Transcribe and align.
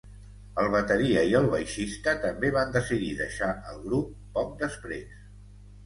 El 0.61 0.69
bateria 0.75 1.23
i 1.33 1.35
el 1.41 1.45
baixista 1.51 2.17
també 2.25 2.53
van 2.57 2.75
decidir 2.79 3.13
deixar 3.23 3.53
el 3.75 3.81
grup, 3.87 4.13
poc 4.41 4.61
després. 4.67 5.27